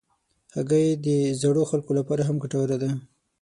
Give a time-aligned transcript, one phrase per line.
[0.55, 1.07] هګۍ د
[1.41, 2.89] زړو خلکو لپاره هم ګټوره ده.